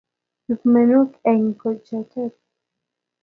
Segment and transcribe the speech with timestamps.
[0.47, 1.47] Rip minuk eng
[1.87, 2.35] choket